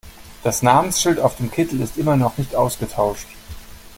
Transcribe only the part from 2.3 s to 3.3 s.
nicht ausgetauscht.